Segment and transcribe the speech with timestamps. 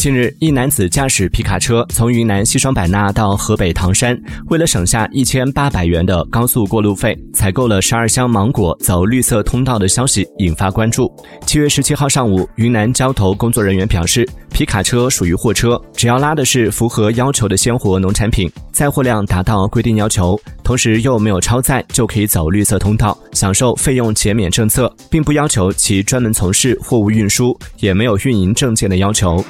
[0.00, 11.14] 近日，一男子驾驶皮卡车从云南西双版纳到河北唐山，为了省下一千八百元的高速过路费，采购了十二箱芒果走绿色通道的消息引发关注。
[11.44, 20.34] 七月十七号上午，云南交投工作人员表示，皮卡车属于货车，只要拉的是符合要求的鲜活农产品，载货量达到规定要求，
[20.70, 29.44] 同时又没有超载，就可以走绿色通道，享受费用减免政策，并不要求其专门从事货物运输，也没有运营证件的要求。